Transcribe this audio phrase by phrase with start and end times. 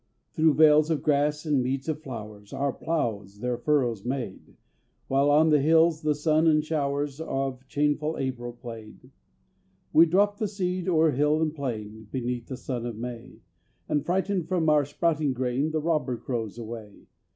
[0.33, 4.55] Through vales of grass and meads of flowers, Our ploughs their furrows made,
[5.07, 9.11] While on the hills the sun and showers Of changeful April played.
[9.93, 13.41] We dropped the seed o'er hill and plain, Beneath the sun of May,
[13.87, 17.05] And frightened from our sprouting grain The robber crows away.